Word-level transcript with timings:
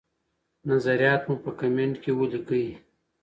نظریات 0.69 1.21
مو 1.27 1.35
په 1.43 1.51
کمنټ 1.59 1.95
کي 2.03 2.11
ولیکئ. 2.19 2.67